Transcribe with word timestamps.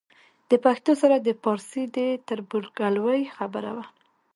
له 0.49 0.55
پښتو 0.65 0.91
سره 1.01 1.15
د 1.19 1.29
پارسي 1.43 1.83
د 1.97 1.99
تربورګلوۍ 2.27 3.21
خبره 3.35 3.71
وه. 3.77 3.85